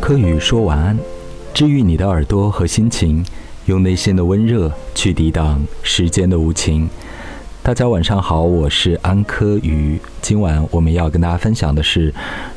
[0.00, 0.98] 柯宇说晚安，
[1.52, 3.22] 治愈你的耳朵和心情，
[3.66, 6.88] 用内心的温热去抵挡时间的无情。
[7.62, 10.00] 大家晚上好，我是安柯宇。
[10.22, 12.12] 今晚我们要跟大家分享的是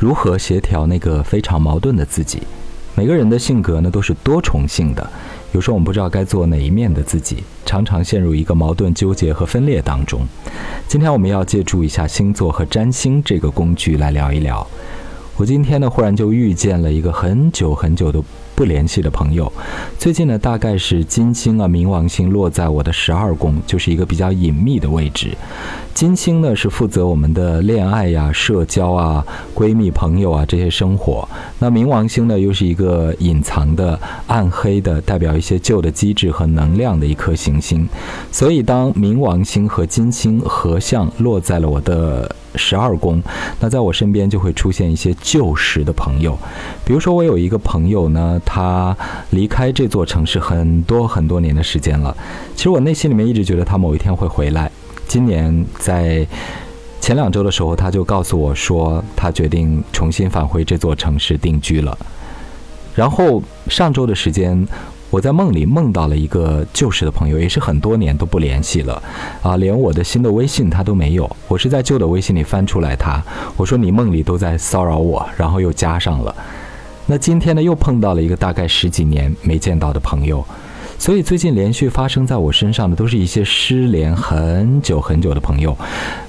[0.00, 2.42] 如何协调那个非常矛盾的自己。
[2.96, 5.08] 每个人的性格呢都是多重性的，
[5.52, 10.26] 有时候我们不知道该做哪一面的自己，常常陷入一个矛盾纠结和分裂当中。
[10.88, 14.66] 今天我们要借助一下星座和占星这个工具来聊一聊。
[15.38, 18.24] 我今天呢，忽然就遇见了一个很久很久都
[18.56, 19.50] 不联系的朋友。
[19.96, 25.30] 最近呢，大概是金星啊、冥王星落在我的十二宫，就是一个比较隐秘的位置。
[25.94, 29.24] 金星呢是负责我们的恋爱呀、社交啊、
[29.54, 31.28] 闺蜜朋友啊这些生活。
[31.60, 33.96] 那冥王星呢又是一个隐藏的、
[34.26, 37.88] 暗黑的，代表一些旧的机制和能量的一颗行星。
[38.32, 43.22] 所以当冥王星和金星合相落在了我的十二宫，
[43.60, 46.36] 那在我身边就会出现一些旧时的朋友。
[46.84, 48.96] 比如说，我有一个朋友呢，他
[49.30, 52.16] 离开这座城市很多很多年的时间了。
[52.54, 54.70] 其实我内心里面一直觉得他某一天会回来。
[55.06, 56.26] 今年在
[57.00, 61.96] 前两周的时候，他就告诉我说，他决定重新返回这座城市定居了。
[62.94, 64.66] 然后上周的时间，
[65.10, 69.02] 我在梦里梦到了一个旧时的朋友，也是很多年都不联系了，
[69.42, 71.28] 啊，连我的新的微信他都没有。
[71.48, 73.22] 我是在旧的微信里翻出来他，
[73.56, 76.34] 我说你梦里都在骚扰我，然后又加上了。
[77.06, 80.44] 那今天呢，又碰到了一个大概十几年没见到的朋友。
[80.98, 85.74] 所以最近连续发生在我身上的都是一些失联很久很久的朋友，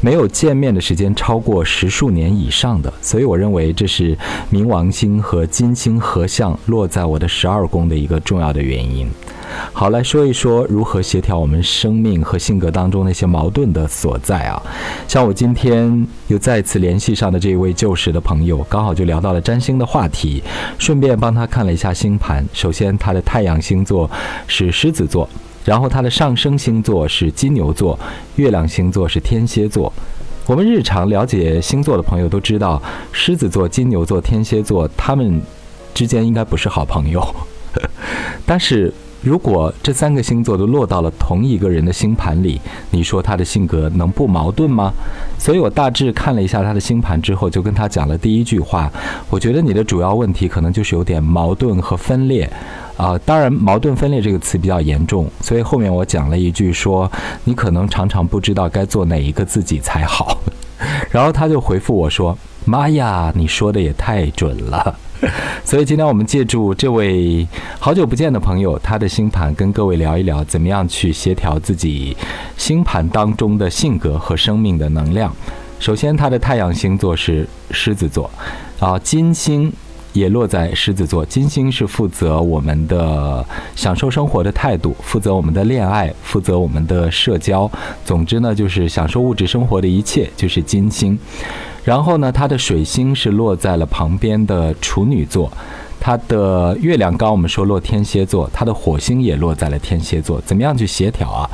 [0.00, 2.92] 没有见面的时间超过十数年以上的。
[3.00, 4.16] 所以我认为这是
[4.52, 9.10] 冥王星和金星合相落在我的十二宫的一个重要的原因。
[9.72, 14.60] 好，来说一说如何协调我们生命和性格当中那些矛盾的所在啊。
[15.06, 20.42] 像我今天又再次联系上的这一位旧时的朋友，刚好就聊到了占星的话题，
[20.78, 22.44] 顺便帮他看了一下星盘。
[22.52, 24.10] 首先，他的太阳星座
[24.46, 25.28] 是狮子座，
[25.64, 27.98] 然后他的上升星座是金牛座，
[28.36, 29.92] 月亮星座是天蝎座。
[30.46, 32.82] 我们日常了解星座的朋友都知道，
[33.12, 35.40] 狮子座、金牛座、天蝎座，他们
[35.94, 37.22] 之间应该不是好朋友，
[38.44, 38.92] 但是。
[39.20, 44.92] 如果这三个星座都落到了同一个人的星盘里，你说他的性格能不矛盾吗？
[45.38, 48.90] 所以我大致看了一下他的星盘之后，就跟他讲了第一句话。
[49.28, 52.48] 我觉得你的主要问题可能就是有点矛盾和分裂，
[52.96, 57.10] 啊，当然矛盾分裂这个词比较严重，所以后面我讲了一句说，
[57.44, 60.38] 你可能常常不知道该做哪一个自己才好。
[61.10, 64.96] 然后他就回复我说：“妈呀，你说的也太准了。”
[65.64, 67.46] 所以今天我们借助这位
[67.78, 72.16] 好久不见的朋友，他的星盘跟各位聊一聊，怎么样去协调自己
[72.56, 75.34] 星盘当中的性格和生命的能量。
[75.80, 78.30] 首先，他的太阳星座是狮子座，
[78.80, 79.72] 啊，金星
[80.12, 81.24] 也落在狮子座。
[81.24, 83.44] 金星是负责我们的
[83.76, 87.70] 享受生活的态度，负责我们的恋爱，负责我们的社交。
[88.04, 91.18] 总之呢，就是享受物质生活的一切，就是金星。
[91.88, 95.50] 然后呢，它的水星是落在了旁边的处女座，
[95.98, 100.38] 它的月亮刚我们说落天蝎座，它的火星也落在了天蝎座。
[100.42, 101.48] 怎么样去协调啊？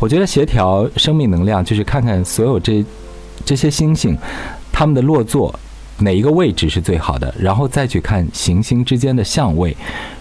[0.00, 2.84] 我觉得协调生命能量就是看看所有这
[3.44, 4.18] 这些星星，
[4.72, 5.54] 它们的落座。
[5.98, 7.34] 哪一个位置是最好的？
[7.38, 9.74] 然后再去看行星之间的相位。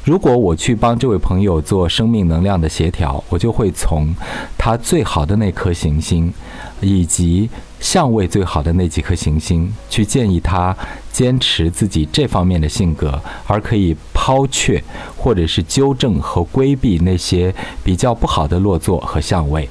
[0.05, 4.15] 如果我去帮这位朋友做生命能量的协调，我就会从
[4.57, 6.31] 他最好的那颗行星，
[6.79, 7.49] 以及
[7.85, 10.75] 相位最好的那几颗行星，去建议他
[11.11, 14.83] 坚持自己这方面的性格，而可以抛却
[15.15, 17.53] 或者是纠正和规避那些
[17.83, 19.69] 比较不好的落座和相位。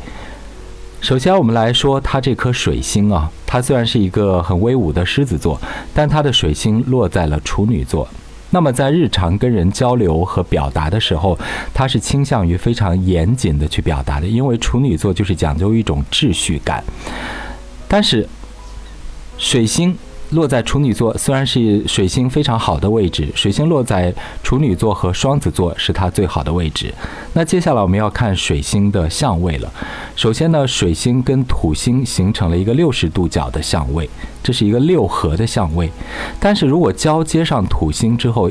[1.00, 5.60] 首先，我们来说他这颗水星啊，它虽然是一个很威武的狮子座，
[5.92, 8.06] 但它的水星落在了处女座。
[8.50, 11.36] 那么，在日常跟人交流和表达的时候，
[11.74, 16.84] 它是倾向于非常严谨的去表达的，因为处女座就是讲究一种秩序感。
[17.89, 18.28] 但是，
[19.39, 19.97] 水星。
[20.31, 26.92] 落在处女座虽然是水星非常好的位置，水星落在处女座和双子座是它最好的位置。
[27.34, 29.72] 那接下来我们要看水星的相位了。
[30.16, 34.09] 首先呢，水星跟土星形成了一个六十度角的相位，
[34.42, 35.89] 这是一个六合的相位。
[36.41, 38.51] 但是如果交接上土星之后，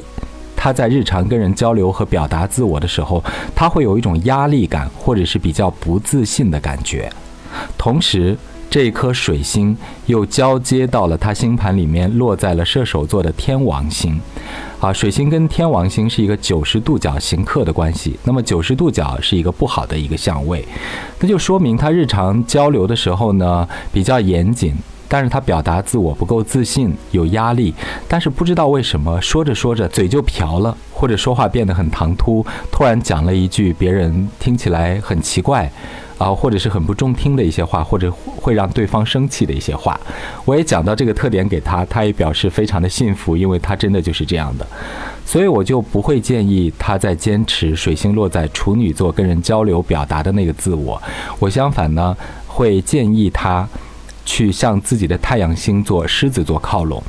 [0.55, 3.21] 他在日常跟人交流和表达自我的时候，
[3.53, 7.11] 他会有一种压力感，或者是比较不自信的感觉。
[7.77, 8.37] 同时，
[8.73, 9.77] 这颗水星
[10.07, 14.19] 又交接到了他星盘里面，落在了射手座的天王星，
[14.79, 18.17] 啊，水星跟天王星是一个九十度角行克的关系。
[18.23, 20.67] 那么九十度角是一个不好的一个相位，
[21.19, 24.73] 那就说明他日常交流的时候呢比较严谨。
[25.07, 27.71] 但是他表达自我不够自信，有压力，
[28.07, 35.71] 但是不知道为什么说着说着嘴就瓢了，或者说话变得很唐突，突然讲了一句别人听起来很奇怪。
[36.17, 39.99] 啊，或者是很不中听的一些话，或者会让对方生气的一些话，
[40.45, 44.67] 我也讲到这个特点给他，他也表示非常的幸福，因为他真的就是这样的，
[45.25, 51.01] 所以我就不会建议他在坚持水星落在处女座跟人交流表达的那个自我，
[51.39, 52.15] 我相反呢
[52.47, 53.67] 会建议他
[54.25, 57.01] 去向自己的太阳星座狮子座靠拢。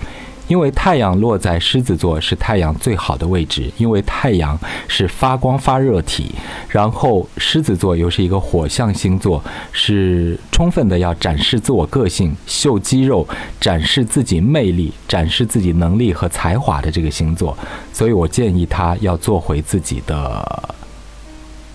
[0.46, 6.34] 因为太阳落在狮子座是太阳最好的位置，因为太阳是发光发热体，
[6.68, 9.42] 然后狮子座又是一个火象星座，
[9.72, 13.26] 是充分的要展示自我个性、秀肌肉、
[13.58, 17.56] 展示自己魅力、展示自己能力和才华的这个星座，
[17.92, 20.74] 所以我建议他要做回自己的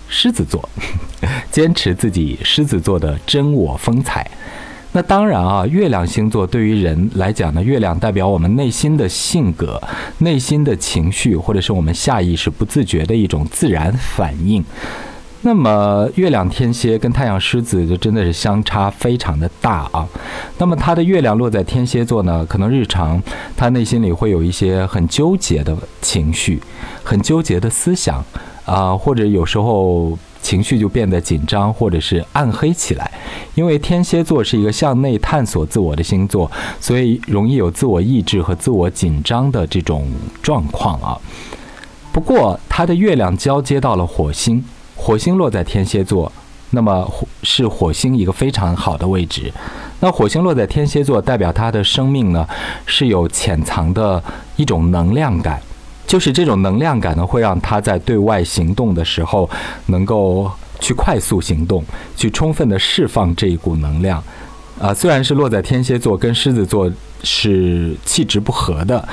[0.08, 0.68] 狮子座，
[1.50, 4.30] 坚持自己狮子座的真我风采。
[4.92, 9.80] 那当然啊，月亮星座对于人来讲呢，月亮代表我们内心的性格、
[10.18, 14.64] 内心的情绪，或者是我们下意识不自觉的一种自然反应。
[15.42, 20.08] 那么，月亮天蝎跟太阳狮子就真的是相差非常的大啊。
[20.58, 23.22] 那么，他的月亮落在天蝎座呢，可能日常
[23.56, 26.60] 他内心里会有一些很纠结的情绪，
[27.04, 28.24] 很纠结的思想
[28.64, 30.18] 啊，或者有时候。
[30.42, 33.10] 情绪就变得紧张，或者是暗黑起来。
[33.54, 36.50] 因为天蝎座是一个向内探索自我的星座，
[36.80, 40.06] 所以容易有自我意志和自我紧张的这种
[40.42, 41.18] 状况啊。
[42.12, 44.64] 不过，他的月亮交接到了火星，
[44.96, 46.30] 火星落在天蝎座，
[46.70, 47.08] 那么
[47.42, 49.52] 是火星一个非常好的位置。
[50.00, 52.46] 那火星落在天蝎座，代表他的生命呢
[52.86, 54.22] 是有潜藏的
[54.56, 55.60] 一种能量感。
[56.10, 59.48] 就是这种能量感呢，会让他在对外行动的时候，
[59.86, 61.84] 能够去快速行动，
[62.16, 64.20] 去充分的释放这一股能量。
[64.80, 66.90] 啊，虽然是落在天蝎座，跟狮子座
[67.22, 69.08] 是气质不合的，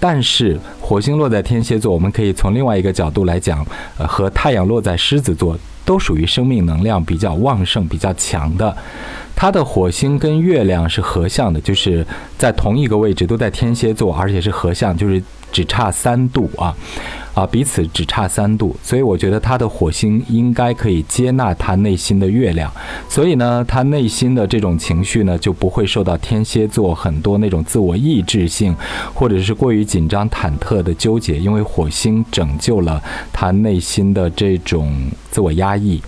[0.00, 3.62] 但是火星落在天蝎座，我们可以从另外一个角度来讲，
[3.98, 5.54] 呃，和太阳落在狮子座
[5.84, 8.74] 都属于生命能量比较旺盛、比较强的。
[9.36, 12.06] 它的火星跟月亮是合相的，就是
[12.38, 15.22] 在同一个位置，都在天蝎座，而且是合相，就是。
[15.52, 16.74] 只差三度啊，
[17.34, 22.70] 啊，彼此只差三度，所以我觉得他的火星应该可以接纳他内心的月亮，
[23.08, 28.74] 所以呢，他内心的这种情绪呢就不会受到天蝎座很多那种自我抑制性，
[29.14, 33.02] 或者是过于紧张忐忑的纠结，因为火星拯救了
[33.32, 34.92] 他内心的这种
[35.30, 36.00] 自我压抑，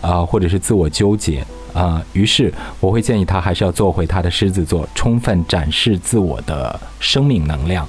[0.00, 1.44] 啊，或者是自我纠结。
[1.74, 2.50] 啊，于是
[2.80, 7.86] 我会建议他还是要做回他的狮子座，充分展示自我的生命能量。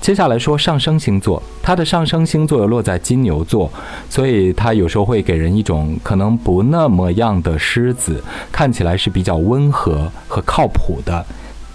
[0.00, 3.70] 接下来说上升星座，他的上升星座又落在金牛座，
[4.10, 8.22] 所以他有时候会给人一种可能不那么样的狮子，
[8.52, 11.24] 看起来是比较温和和靠谱的。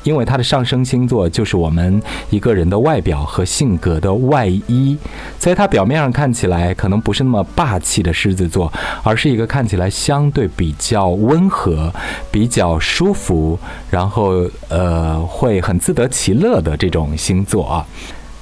[0.04, 4.98] 因为它的上升星座就是我们一个人的外表和性格的外衣，
[5.40, 8.72] 所以他表面上看起来可能不是那么霸气的狮子座，
[9.04, 11.94] 而是一个看起来相对比较温和、
[12.32, 13.58] 比较舒服，
[13.90, 17.86] 然后呃会很自得其乐的这种星座啊。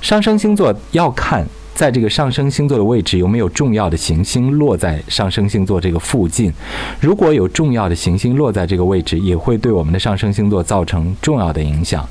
[0.01, 1.45] 上升星座要看。
[1.77, 6.51] 在这个上升星座的位置有没有重要的行星落在上升星座这个附近？
[6.99, 12.03] 如果有重要的行星落在这个位置，也会对我们的上升星座造成重要的影响。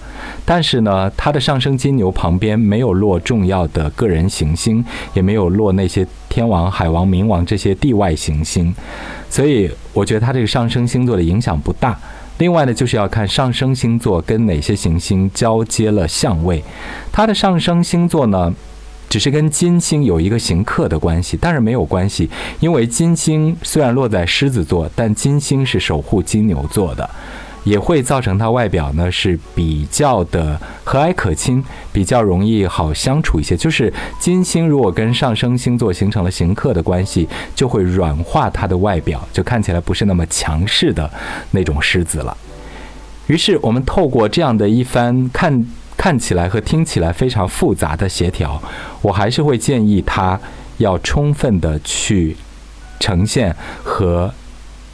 [0.45, 8.73] 但是呢，它的上升金牛旁边没有落重要的个人行星，也没有落那些天王、海王、冥王这些地外行星，
[9.29, 11.99] 所以我觉得它这个上升星座的影响不大。
[12.39, 16.63] 另外呢，就是要看上升星座跟哪些行星交接了相位，
[17.11, 18.55] 它的上升星座呢？
[19.09, 22.29] 只是跟金星有一个行克的关系，但是没有关系，
[22.61, 27.09] 因为金星虽然落在狮子座，但金星是守护金牛座的，
[27.63, 33.57] 也会造成它外表呢是比较的和蔼可亲，比较容易好相处一些。
[33.57, 41.09] 就是金星如果跟上升星座形成了行克的关系，就会软化它的外表，就看起来不是那么强势的
[41.53, 42.37] 那种狮子了。
[43.29, 45.65] 于是我们透过这样的一番看。
[45.97, 48.63] 看起来和听起来非常复杂的协调，
[49.03, 50.39] 我还是会建议他
[50.79, 52.37] 要充分的去
[53.01, 54.33] 呈现和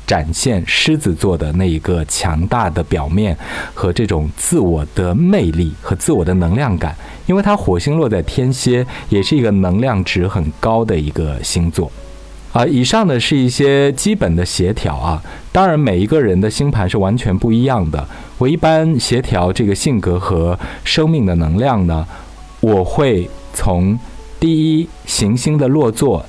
[0.07, 3.37] 展现狮子座的那一个强大的表面
[3.73, 6.95] 和这种自我的魅力和自我的能量感，
[7.27, 11.91] 因为它火星落在天蝎，也是一个能量值很高的一个星座。
[12.53, 18.07] 啊，以上呢是一些基本的协调啊，当然每一个人的星盘是完全不一样的。
[18.37, 22.07] 我一般协调这个性格和生命的能量呢，
[22.61, 23.99] 我会从
[24.39, 26.27] 第一行星的落座，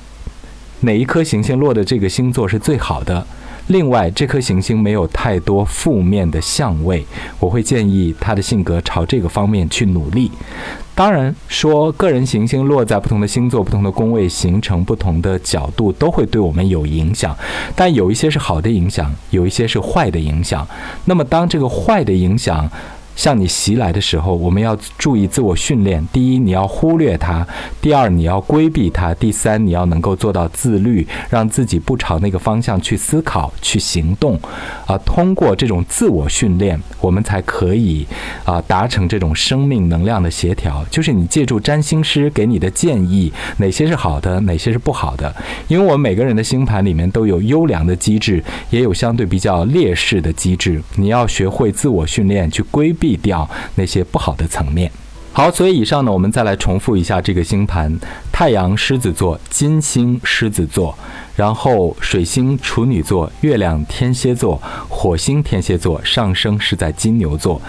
[0.80, 3.26] 哪一颗行星落的这个星座是最好的，
[3.66, 7.04] 另外，这颗行星没有太多负面的相位，
[7.38, 10.30] 我会建议他的性格朝这个方面去努力。
[10.94, 17.36] 当然，说个人行星落在不同的星座、不同的宫位，形成不同的角度，都会对我们有影响。
[17.74, 20.66] 但有一些是好的影响，有一些是坏的影响。
[21.06, 22.70] 那么，当这个坏的影响，
[23.16, 26.04] 向你袭来的时候，我们要注意自我训练。
[26.12, 27.46] 第一，你要忽略它；
[27.80, 34.38] 第二，你要规避它；第三，你要能够做到自律，让自己不朝那个方向去思考、去行动。
[34.86, 38.06] 啊，通过这种自我训练，我们才可以
[38.44, 40.84] 啊达成这种生命能量的协调。
[40.90, 45.34] 就是你借助占星师给你的建议，哪些是好的，哪些是不好的。
[45.68, 50.82] 因为我们每个人的星盘里面都有优良的机制，也有相对比较劣势的机制。
[50.96, 53.03] 你要学会自我训练，去规避。
[53.04, 54.90] 避掉那些不好的层面。
[55.34, 57.94] 好，所以以上呢，我们再来重复一下这个星盘：
[58.32, 60.96] 太阳狮子座，金星狮子座，
[61.36, 64.58] 然后水星处女座，月亮天蝎座，
[64.88, 67.60] 火星天蝎座，上升是在金牛座。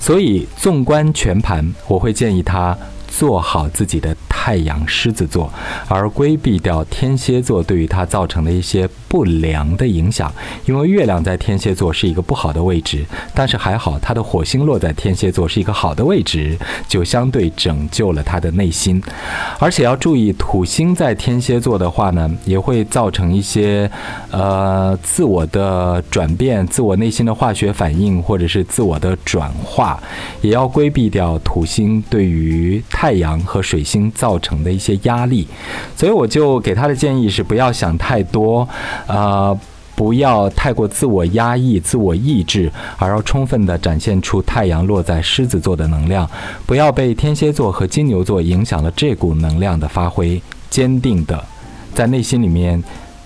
[0.00, 2.76] 所以纵观全盘，我会建议他
[3.06, 4.16] 做好自己的。
[4.44, 5.50] 太阳狮子座，
[5.88, 10.32] 而规避掉天蝎座对于他造成的一些不良的影响，
[10.66, 19.00] 因为月亮在天蝎座是一个不好的位置，但是还好他的火星落在天蝎座是一个好的位置，就相对拯救了他的内心。
[19.60, 23.88] 而且要注意，土星在天蝎座的话呢，也会造成一些
[24.32, 30.02] 呃自我的转变、自我内心的化学反应，或者是自我的转化，
[30.42, 34.34] 也要规避掉土星对于太阳和水星造。
[34.34, 35.46] 造成的一些压力，
[35.94, 38.68] 所以我就给他的建议是不要想太多，
[39.06, 39.58] 呃，
[39.94, 46.28] 不要太过自我压抑、自我抑制，而要充分的展现出太阳落在狮子座的能量，
[46.66, 50.42] 不要被天蝎座和金牛座影响了这股能量的发挥。
[50.70, 51.40] 坚定的
[51.94, 52.82] 在内心里面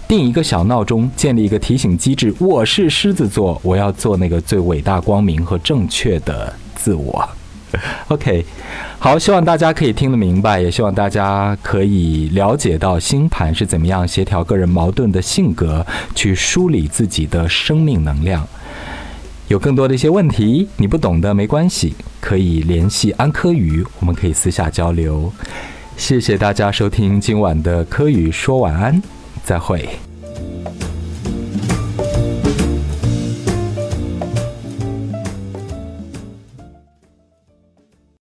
[0.06, 7.26] 定一个小闹钟，建立一个提醒机制：我是狮子座，我要做那个最伟大、光明和正确的自我。
[8.08, 8.44] OK，
[8.99, 18.47] 好，希望大家可以听得明白，也希望大家可以了解到星盘是怎么样协调个人矛盾的性格，去梳理自己的生命能量。
[19.47, 25.33] 有更多的一些问题你不懂的没关系，可以联系安科宇，我们可以私下交流。
[25.97, 29.03] 谢谢大家收听今晚的科宇说晚安，
[29.45, 30.08] 再会。